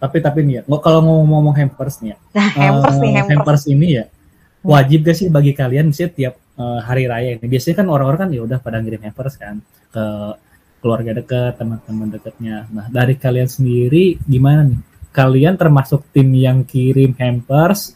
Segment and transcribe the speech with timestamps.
[0.00, 3.30] Tapi tapi nih ya, nggak- kalau ngomong-ngomong hampers nih ya, Nah, hampers eh, nih, hampers.
[3.36, 4.04] hampers ini ya
[4.60, 7.46] wajib gak sih bagi kalian misalnya tiap eh, hari raya ini?
[7.46, 9.60] Biasanya kan orang-orang kan ya udah pada ngirim hampers kan
[9.92, 10.04] ke
[10.80, 12.64] keluarga dekat, teman-teman dekatnya.
[12.72, 14.80] Nah, dari kalian sendiri gimana nih?
[15.12, 17.92] Kalian termasuk tim yang kirim hampers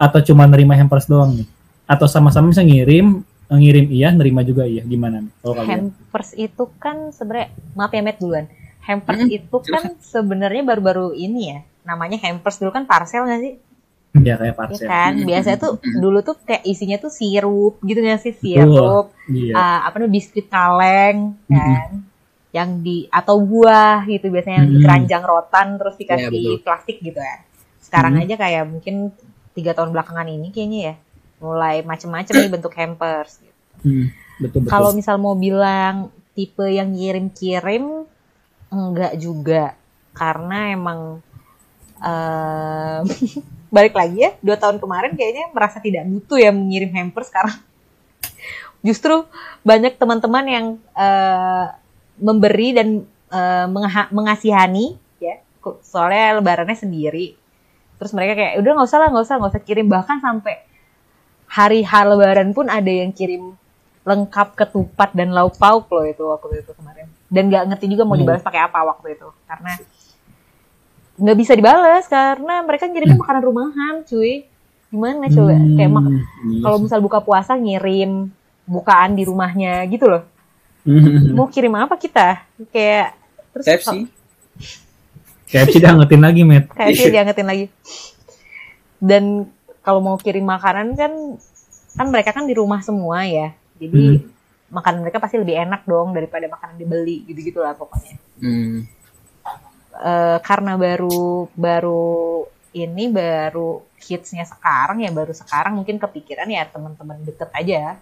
[0.00, 1.48] atau cuma nerima hampers doang nih?
[1.84, 3.20] Atau sama-sama bisa ngirim,
[3.52, 4.80] ngirim iya, nerima juga iya?
[4.80, 5.32] Gimana nih?
[5.40, 5.68] Kalau kalian?
[5.92, 8.46] Hampers itu kan sebenarnya maaf ya Matt duluan.
[8.82, 11.58] Hampers Hmm, itu kan sebenarnya baru-baru ini ya.
[11.82, 13.54] Namanya hampers dulu kan parcel nggak sih?
[14.18, 14.86] Ya kayak Ya parcel.
[14.86, 15.12] kan.
[15.16, 15.24] Hmm.
[15.24, 19.14] Biasanya tuh dulu tuh kayak isinya tuh sirup gitu nggak sih sirup.
[19.26, 19.54] Iya.
[19.54, 21.90] ah, apa namanya biskuit kaleng kan.
[22.50, 26.56] Yang di atau buah gitu biasanya yang di keranjang rotan terus Iya, dikasih betul.
[26.60, 27.36] plastik gitu ya.
[27.78, 29.14] Sekarang aja kayak mungkin
[29.52, 30.94] tiga tahun belakangan ini kayaknya ya
[31.38, 33.38] mulai macem-macem nih bentuk hampers.
[33.38, 33.54] Gitu.
[33.82, 34.06] Hmm,
[34.38, 34.70] betul betul.
[34.70, 38.01] Kalau misal mau bilang tipe yang kirim-kirim
[38.72, 39.76] enggak juga.
[40.16, 41.20] Karena emang
[42.00, 43.04] em,
[43.74, 47.56] balik lagi ya dua tahun kemarin kayaknya merasa tidak butuh ya mengirim hampers sekarang.
[48.86, 49.28] Justru
[49.62, 51.66] banyak teman-teman yang eh,
[52.16, 52.88] memberi dan
[53.72, 55.40] mengaha- mengasihani ya.
[55.80, 57.32] Soalnya lebarannya sendiri.
[57.96, 59.86] Terus mereka kayak udah nggak usah lah nggak usah nggak usah kirim.
[59.88, 60.54] Bahkan sampai
[61.52, 63.56] hari H lebaran pun ada yang kirim
[64.02, 68.12] lengkap ketupat dan lauk pauk loh itu waktu itu kemarin dan nggak ngerti juga mau
[68.12, 68.22] Hmm.
[68.22, 69.28] dibalas pakai apa waktu itu.
[69.42, 69.72] Karena
[71.14, 74.44] nggak bisa dibalas karena mereka ngirimnya makanan rumahan cuy.
[74.88, 75.56] Gimana coba?
[75.56, 76.20] Hmm, kayak mak- iya
[76.60, 78.28] kalau misal buka puasa ngirim
[78.62, 80.22] bukaan di rumahnya gitu loh.
[80.82, 81.32] Hmm.
[81.32, 82.42] mau kirim apa kita?
[82.68, 83.16] Kayak
[83.50, 83.94] terus KFC.
[85.46, 86.64] KFC diangetin lagi, Met.
[86.70, 87.66] kayak sih diangetin lagi.
[88.98, 89.46] Dan
[89.78, 91.12] kalau mau kirim makanan kan
[91.92, 93.52] kan mereka kan di rumah semua ya.
[93.76, 94.24] Jadi
[94.72, 98.16] makanan mereka pasti lebih enak dong daripada makanan dibeli gitu gitulah pokoknya.
[98.40, 98.88] Hmm.
[99.92, 107.20] Eh, karena baru baru ini baru hitsnya sekarang ya baru sekarang mungkin kepikiran ya teman-teman
[107.20, 108.00] deket aja.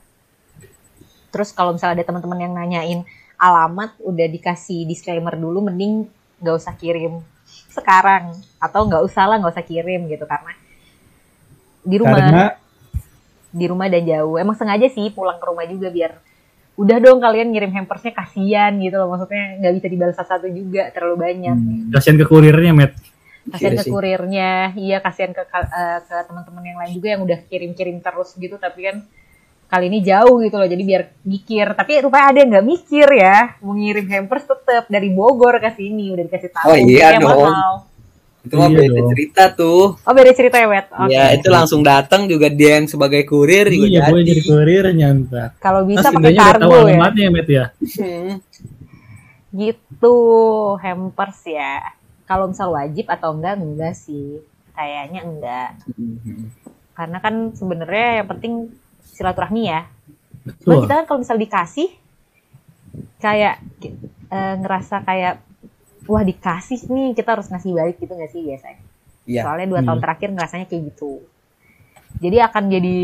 [1.35, 3.01] Terus kalau misalnya ada teman-teman yang nanyain
[3.35, 6.07] alamat udah dikasih disclaimer dulu mending
[6.39, 7.19] nggak usah kirim
[7.75, 8.39] sekarang.
[8.63, 10.23] Atau nggak usah lah nggak usah kirim gitu.
[10.31, 10.55] Karena
[11.83, 12.47] di rumah Karena
[13.51, 14.39] di rumah dan jauh.
[14.39, 16.30] Emang sengaja sih pulang ke rumah juga biar
[16.81, 19.13] udah dong kalian ngirim hampersnya kasihan gitu loh.
[19.13, 21.57] Maksudnya nggak bisa dibalas satu juga terlalu banyak.
[21.57, 22.93] Hmm, kasihan ke kurirnya, Met.
[23.53, 24.51] kasihan Iya ke kurirnya.
[24.73, 28.57] Iya kasihan ke eh, ke teman-teman yang lain juga yang udah kirim-kirim terus gitu.
[28.57, 28.97] Tapi kan
[29.71, 31.67] kali ini jauh gitu loh jadi biar mikir.
[31.77, 33.37] Tapi rupanya ada yang nggak mikir ya.
[33.61, 36.69] Mau ngirim hampers tetap dari Bogor ke sini udah dikasih tahu.
[36.73, 37.29] Oh, iya dong.
[37.29, 37.90] mahal.
[38.41, 39.09] Itu mah Iya beda dong.
[39.11, 39.83] cerita tuh.
[39.95, 41.11] oh beda cerita ya wet Oke.
[41.11, 44.31] Ya, itu langsung datang juga dia yang sebagai kurir juga Iya, gue jadi.
[44.31, 45.49] jadi kurirnya ntar.
[45.59, 47.65] kalau bisa Terus pakai tahu kargo ya alamatnya, Met ya.
[47.77, 48.33] Hmm.
[49.51, 50.17] gitu
[50.77, 51.83] hampers ya
[52.25, 54.39] kalau misal wajib atau enggak enggak sih
[54.73, 56.49] kayaknya enggak Hmm.
[56.93, 58.53] karena kan sebenarnya yang penting
[59.11, 59.85] silaturahmi ya
[60.61, 60.83] Cuma Betul.
[60.83, 61.89] kita kan kalau misal dikasih
[63.19, 63.61] kayak
[64.27, 65.35] eh, ngerasa kayak
[66.11, 68.83] wah dikasih nih kita harus ngasih balik gitu nggak sih biasanya
[69.31, 69.43] Iya.
[69.47, 70.05] soalnya dua tahun Hmm.
[70.05, 71.23] terakhir ngerasanya kayak gitu
[72.19, 72.97] jadi akan jadi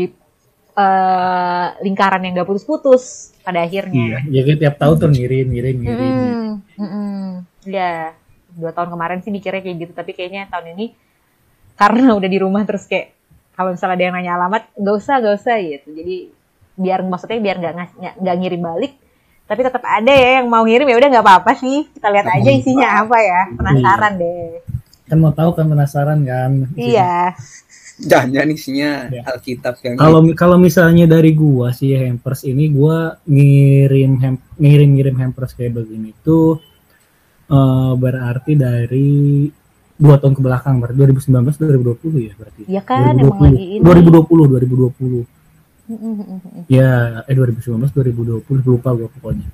[0.77, 6.13] eh, lingkaran yang gak putus-putus pada akhirnya Iya, jadi tiap tahun tuh ngirim, ngirim, ngirim.
[6.13, 7.25] Mm-mm, mm-mm.
[7.65, 8.13] Ya,
[8.53, 10.93] dua tahun kemarin sih mikirnya kayak gitu, tapi kayaknya tahun ini
[11.77, 13.13] karena udah di rumah terus kayak
[13.57, 15.87] kalau misalnya ada yang nanya alamat, nggak usah, nggak usah gitu.
[15.97, 16.15] Jadi
[16.77, 17.73] biar maksudnya biar nggak
[18.21, 18.93] nggak ngirim balik,
[19.47, 21.87] tapi tetap ada ya yang mau ngirim ya udah nggak apa-apa sih.
[21.95, 24.59] Kita lihat aja isinya apa ya, penasaran deh.
[25.07, 26.51] Kan mau tahu kan penasaran kan.
[26.75, 27.31] Iya.
[27.97, 29.25] Jangan isinya Iya.
[29.25, 35.15] Alkitab yang Kalau kalau misalnya dari gua sih hampers ini gua ngirim ham, ngirim ngirim
[35.17, 36.61] hampers kayak begini tuh
[37.49, 39.49] eh, berarti dari
[39.97, 41.57] dua tahun ke belakang berarti 2019
[42.05, 42.61] 2020 ya berarti.
[42.69, 43.81] Iya kan, emang lagi ini.
[43.81, 45.36] 2020 2020 Mm-mm.
[46.67, 49.47] Ya eh 2019 2020 lupa gua pokoknya.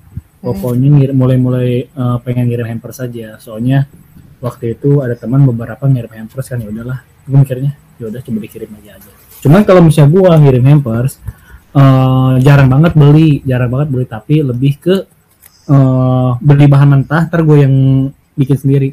[0.44, 3.38] Pokoknya ngirim mulai-mulai eh, pengen ngirim hampers saja.
[3.40, 3.86] Soalnya
[4.42, 7.00] waktu itu ada teman beberapa ngirim hampers kan ya udahlah.
[7.24, 9.10] Gue mikirnya ya udah coba dikirim aja aja.
[9.40, 11.16] Cuman kalau misalnya gua ngirim hampers
[11.72, 14.96] eh, jarang banget beli, jarang banget beli tapi lebih ke
[15.70, 17.74] eh, beli bahan mentah ntar gue yang
[18.34, 18.90] bikin sendiri.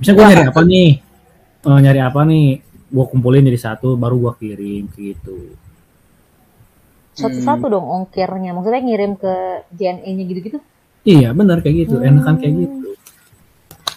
[0.00, 0.90] Misalnya gue nyari apa nih?
[1.60, 2.46] Eh, nyari apa nih?
[2.90, 5.54] Gue kumpulin jadi satu baru gua kirim gitu.
[7.20, 9.32] Satu-satu dong ongkirnya, maksudnya ngirim ke
[9.70, 10.58] JNE-nya gitu-gitu.
[11.02, 12.62] Iya benar kayak gitu, enakan kayak Hmm.
[12.62, 12.88] gitu.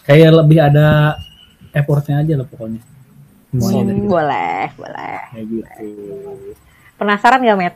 [0.03, 1.15] Kayak lebih ada
[1.71, 2.81] effortnya aja lah pokoknya.
[3.49, 5.17] Semuanya Hmm, dari boleh, boleh.
[5.31, 5.87] kayak gitu.
[6.95, 7.75] Penasaran gak, Met?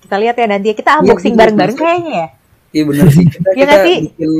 [0.00, 2.28] Kita lihat ya nanti kita Iya, unboxing bener, bareng-bareng kayaknya ya.
[2.70, 3.24] Iya benar sih.
[3.24, 3.98] Kita, Iya kita sih?
[4.04, 4.32] bikin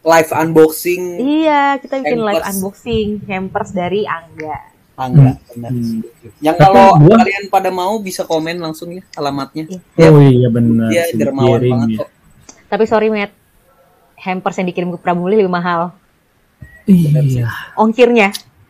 [0.00, 2.56] live unboxing Iya, kita bikin live Hampers.
[2.56, 4.58] unboxing hampers dari Angga.
[5.00, 5.70] Angga benar.
[5.72, 6.04] Hmm.
[6.44, 9.64] Yang Tapi kalau gua- kalian pada mau bisa komen langsung ya alamatnya.
[9.96, 10.92] Oh iya benar.
[10.92, 11.98] Dia sih, dermawan kirim banget ya.
[12.04, 12.08] kok.
[12.68, 13.32] Tapi sorry, Matt.
[14.20, 15.96] Hampers yang dikirim ke Pramuli lebih mahal.
[16.84, 17.48] Iya.
[17.74, 18.28] Ongkirnya.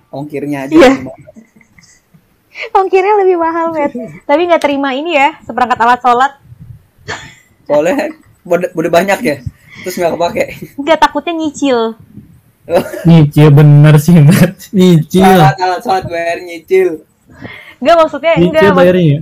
[0.09, 0.73] Ongkirnya aja.
[0.73, 0.91] Iya.
[2.79, 3.93] Ongkirnya lebih mahal, Matt.
[4.23, 6.33] Tapi nggak terima ini ya, seperangkat alat sholat.
[7.67, 8.15] Soalnya
[8.47, 9.37] udah, udah banyak ya.
[9.83, 10.45] Terus nggak kepake.
[10.77, 11.99] Nggak takutnya nyicil.
[13.09, 14.71] Nyicil bener sih, Matt.
[14.71, 15.25] Nyicil.
[15.27, 17.03] Alat alat sholat bayar nyicil.
[17.81, 18.63] Nggak maksudnya enggak.
[18.63, 19.21] Nyicil Mak- bayarnya ya?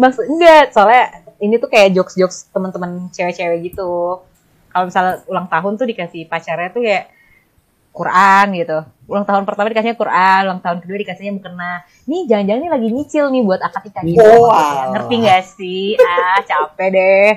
[0.00, 1.04] maksud enggak, soalnya
[1.40, 4.20] ini tuh kayak jokes-jokes teman-teman cewek-cewek gitu.
[4.70, 7.10] Kalau misalnya ulang tahun tuh dikasih pacarnya tuh kayak
[7.90, 8.78] Quran gitu.
[9.10, 11.82] Ulang tahun pertama dikasihnya Quran, ulang tahun kedua dikasihnya mukena.
[12.06, 14.22] Nih jangan-jangan ini lagi nyicil nih buat akad nikah gitu.
[14.22, 14.46] Wow.
[14.54, 14.86] maksudnya.
[14.94, 15.86] Ngerti gak sih?
[15.98, 17.30] Ah, capek deh.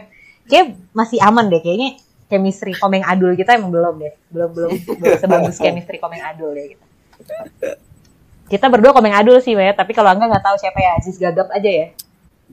[0.46, 1.98] Kayak masih aman deh kayaknya
[2.34, 4.14] chemistry komeng adul kita emang belum deh.
[4.34, 6.86] Belum belum, belum sebagus chemistry komeng adul deh gitu.
[8.50, 9.78] Kita berdua komeng adul sih, ya.
[9.78, 11.88] Tapi kalau enggak nggak tahu siapa ya, Aziz Gagap aja ya.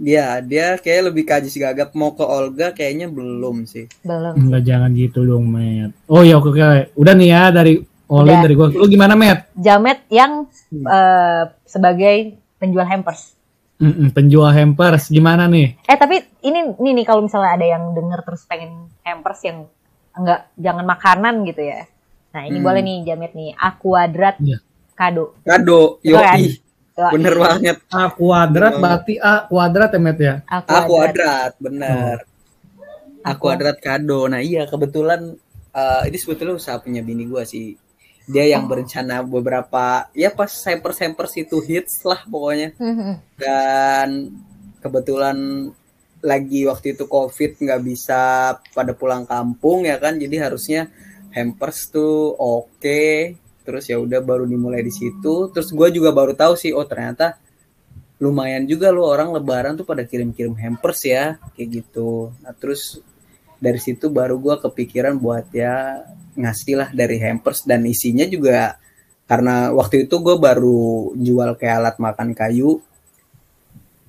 [0.00, 3.90] Dia dia kayak lebih kajis gagap mau ke Olga kayaknya belum sih.
[4.00, 4.36] Belum.
[4.36, 5.92] Enggak jangan gitu dong, Matt.
[6.08, 6.94] Oh ya oke oke.
[6.96, 7.80] Udah nih ya dari
[8.10, 8.72] Olin dari gua.
[8.72, 9.52] Lu gimana, Matt?
[9.58, 13.39] Jamet yang eh, sebagai penjual hampers.
[13.80, 15.80] Mm-mm, penjual hampers gimana nih?
[15.88, 19.64] Eh tapi ini ini nih kalau misalnya ada yang denger terus pengen hampers yang
[20.12, 21.88] enggak jangan makanan gitu ya.
[22.30, 22.66] Nah ini Hmm.
[22.68, 23.56] boleh nih Jamet nih.
[23.56, 24.60] A kuadrat Iya.
[24.92, 25.32] kado.
[25.42, 26.04] Kado, kan?
[26.04, 26.60] yoi.
[26.92, 27.12] Yoi.
[27.16, 27.76] Bener banget.
[27.88, 30.34] A kuadrat Bener berarti A kuadrat ya, Matt ya?
[30.44, 32.16] A A kuadrat, bener.
[33.24, 34.28] A Aku- kuadrat kado.
[34.28, 35.40] Nah iya kebetulan
[35.72, 37.80] eh, ini sebetulnya usaha punya bini gua sih.
[38.30, 42.70] Dia yang berencana beberapa ya pas hampers hampers itu hits lah pokoknya.
[42.78, 43.12] Mhm.
[43.34, 44.08] Dan
[44.78, 45.68] kebetulan
[46.20, 48.20] lagi waktu itu covid nggak bisa
[48.76, 50.92] pada pulang kampung ya kan jadi harusnya
[51.32, 56.60] hampers tuh oke terus ya udah baru dimulai di situ terus gue juga baru tahu
[56.60, 57.40] sih oh ternyata
[58.20, 63.00] lumayan juga loh orang lebaran tuh pada kirim-kirim hampers ya kayak gitu nah terus
[63.60, 66.02] dari situ baru gue kepikiran buat ya
[66.34, 68.80] ngasih lah dari hampers dan isinya juga
[69.28, 72.80] karena waktu itu gue baru jual kayak alat makan kayu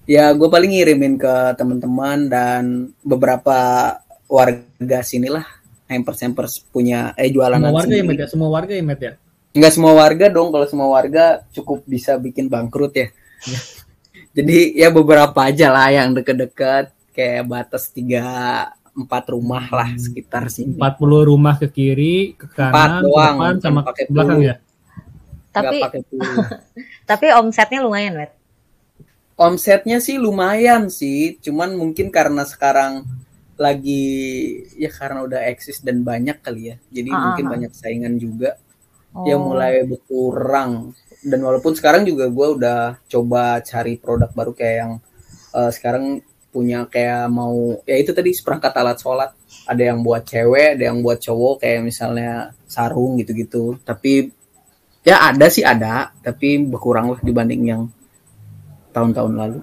[0.09, 2.63] ya gue paling ngirimin ke teman-teman dan
[3.03, 3.59] beberapa
[4.25, 5.45] warga sinilah
[5.91, 8.27] hampers hampers punya eh jualan Semua warga ya, Matt ya?
[8.31, 9.13] Semua warga ya, Matt ya?
[9.51, 13.07] nggak semua warga dong kalau semua warga cukup bisa bikin bangkrut ya
[14.37, 18.23] jadi ya beberapa aja lah yang deket-deket kayak batas tiga
[18.91, 23.53] empat rumah lah sekitar sini 40 rumah ke kiri, ke Empat kanan, ke doang, depan
[23.59, 24.49] sama pakai ke belakang puluh.
[24.51, 24.55] ya?
[25.51, 26.35] Tapi pakai puluh.
[27.09, 28.31] tapi omsetnya lumayan, Matt.
[29.37, 33.03] omsetnya sih lumayan sih cuman mungkin karena sekarang
[33.57, 34.03] lagi
[34.77, 37.53] ya karena udah eksis dan banyak kali ya jadi Ah, mungkin ah, ah.
[37.57, 38.57] banyak saingan juga
[39.11, 39.27] Oh.
[39.27, 44.93] ya mulai berkurang dan walaupun sekarang juga gue udah coba cari produk baru kayak yang
[45.51, 49.31] eh, sekarang punya kayak mau ya itu tadi seperangkat alat sholat.
[49.65, 53.79] Ada yang buat cewek ada yang buat cowok kayak misalnya sarung gitu-gitu.
[53.81, 54.29] Tapi
[55.01, 57.81] ya ada sih ada tapi berkurang lah dibanding yang
[58.91, 59.59] tahun-tahun lalu.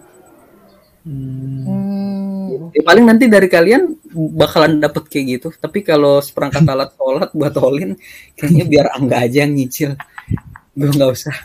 [1.09, 2.69] Hmm.
[2.73, 3.97] Ya paling nanti dari kalian
[4.37, 5.49] bakalan dapet kayak gitu.
[5.53, 7.95] Tapi kalau seperangkat alat sholat buat olin
[8.35, 9.93] kayaknya biar angga aja yang nyicil.
[10.73, 11.37] Gue nggak usah.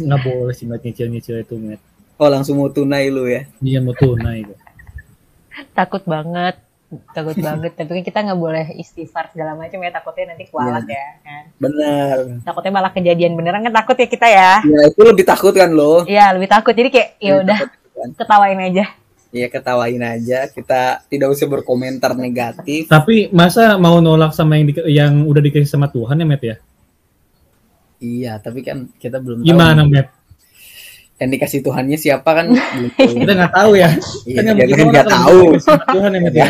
[0.00, 1.80] Nggak boleh sih, Matt, nyicil-nyicil itu, Matt.
[2.14, 4.44] Oh langsung mau tunai lu ya Dia mau tunai.
[5.72, 6.56] Takut banget.
[7.10, 7.72] Takut banget.
[7.72, 9.90] Tapi kan kita nggak boleh istighfar segala macam ya.
[9.90, 11.06] Takutnya nanti kualat ya.
[11.20, 11.42] kan.
[11.56, 14.52] bener Takutnya malah kejadian beneran kan takut ya kita ya.
[14.62, 16.72] ya itu lebih takut kan lo Iya lebih takut.
[16.72, 17.58] Jadi kayak ya udah
[18.14, 18.84] ketawain aja.
[19.32, 24.88] ya ketawain aja kita tidak usah berkomentar negatif Tapi masa mau nolak sama yang di-
[24.92, 26.56] yang udah dikasih sama Tuhan ya, Matt ya?
[27.96, 30.12] iya tapi kan kita belum tahu Gimana, Matt?
[31.22, 32.90] Yang dikasih Tuhannya siapa kan tahu.
[33.22, 33.90] Kita nggak tahu ya.
[34.26, 36.48] Iya, Kita nggak tahu Tuhan ya, Matt ya.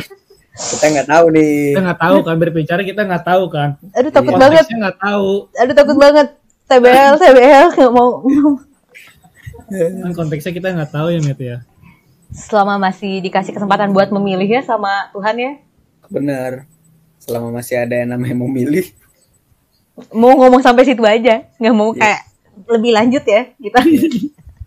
[0.52, 3.68] kita nggak tahu nih Kita nggak tahu kan berbicara kita nggak tahu kan.
[3.92, 4.40] Aduh takut Iya.
[4.40, 4.64] banget.
[4.68, 5.28] Nggak tahu.
[5.54, 6.26] Aduh takut banget.
[6.64, 8.10] TBL, TBL nggak mau.
[9.72, 11.56] Kan konteksnya kita nggak tahu ya, Matt ya.
[12.30, 15.52] Selama masih dikasih kesempatan buat memilih ya sama Tuhan ya.
[16.06, 16.68] bener
[17.16, 18.84] selama masih ada yang namanya memilih
[20.12, 21.48] Mau ngomong sampai situ aja.
[21.56, 22.00] Nggak mau Iya.
[22.00, 22.20] kayak
[22.68, 23.80] lebih lanjut ya kita.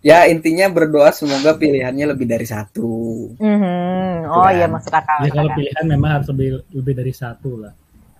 [0.00, 4.28] Ya intinya berdoa semoga pilihannya lebih dari satu Mhm.
[4.28, 4.54] Oh Kan.
[4.54, 5.22] iya masuk akal.
[5.22, 7.72] Ya kalau pilihan memang harus lebih lebih dari satu lah.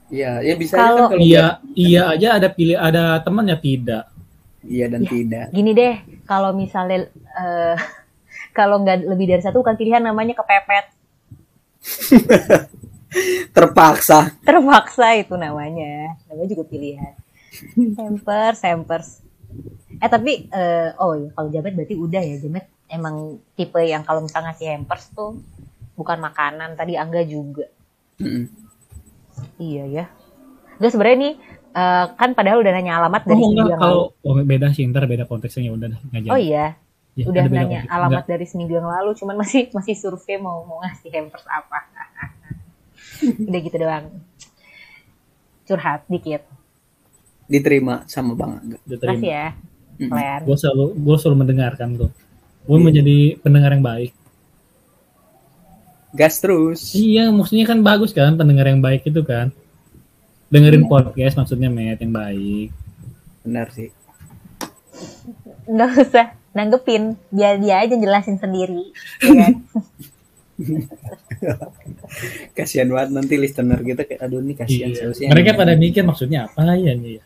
[0.07, 4.05] Iya, ya bisa Kalau- kan kalau Iya, iya aja ada pilih ada teman ya tidak.
[4.63, 5.11] iya dan Iya.
[5.11, 5.47] tidak.
[5.51, 7.75] Gini deh, kalau misalnya eh,
[8.59, 10.87] kalau nggak lebih dari satu kan pilihan namanya kepepet.
[13.55, 14.35] Terpaksa.
[14.45, 17.15] terpaksa itu namanya namanya juga pilihan
[17.97, 19.09] hampers hampers
[19.97, 23.17] eh tapi eh, oh ya kalau Jamet berarti udah ya Jamet emang
[23.53, 25.39] tipe yang kalau misalnya ngasih hampers tuh
[25.95, 27.67] bukan makanan tadi Angga juga
[28.17, 28.45] Mm-mm.
[29.59, 30.05] iya ya
[30.77, 31.35] Gue sebenarnya nih
[31.73, 34.03] eh, kan padahal udah nanya alamat dari Oh seminggu enggak yang lalu.
[34.21, 36.29] kalau oh, beda sih ntar beda konteksnya ya udah jadi.
[36.29, 36.67] Oh iya,
[37.17, 37.89] Ya, udah beda nanya konteks.
[37.91, 38.29] alamat Enggak.
[38.29, 41.79] dari seminggu yang lalu, cuman masih masih survei mau mau ngasih hampers apa.
[43.49, 44.05] udah gitu doang.
[45.65, 46.45] Curhat dikit.
[47.47, 48.79] Diterima sama Bang Angga.
[48.83, 49.15] Diterima.
[49.17, 49.49] Makasih ya,
[49.97, 50.11] Mm-mm.
[50.11, 50.41] kalian.
[50.43, 52.11] Gue selalu gue selalu mendengarkan tuh.
[52.67, 52.85] Gue Iya.
[52.85, 54.11] menjadi pendengar yang baik.
[56.11, 56.81] Gas terus.
[56.93, 59.53] Iya, maksudnya kan bagus kan pendengar yang baik itu kan.
[60.49, 60.91] Dengerin Iya.
[60.91, 62.71] podcast maksudnya met yang baik.
[63.43, 63.91] Benar sih.
[65.67, 68.91] Nggak usah nanggepin, biar dia aja jelasin sendiri.
[69.21, 69.55] ya kan?
[72.57, 74.97] Kasihan banget nanti listener kita kayak aduh nih kasihan Iya.
[74.97, 75.29] seharusnya.
[75.29, 77.25] Mereka pada mikir maksudnya apa ya nih ya.